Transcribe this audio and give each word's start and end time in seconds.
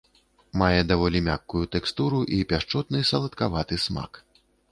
Мае 0.61 0.79
даволі 0.91 1.19
мяккую 1.27 1.61
тэкстуру 1.75 2.21
і 2.39 2.41
пяшчотны 2.53 3.03
саладкавы 3.13 3.81
смак. 3.87 4.11